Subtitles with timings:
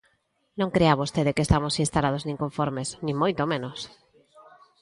[0.59, 3.77] Non crea vostede que estamos instalados nin conformes, ¡nin moito menos!